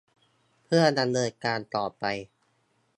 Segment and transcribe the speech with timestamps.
[0.65, 2.03] เพื่อดำเนินการต่อไป